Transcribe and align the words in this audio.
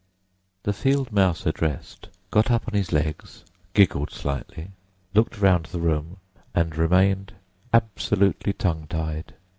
The 0.63 0.73
field 0.73 1.11
mouse 1.11 1.45
addressed 1.45 2.09
got 2.31 2.49
up 2.49 2.67
on 2.67 2.73
his 2.73 2.91
legs, 2.91 3.45
giggled 3.75 4.09
shyly, 4.09 4.71
looked 5.13 5.39
round 5.39 5.65
the 5.67 5.79
room, 5.79 6.17
and 6.55 6.75
remained 6.75 7.33
absolutely 7.71 8.53
tongue 8.53 8.87
tied. 8.89 9.35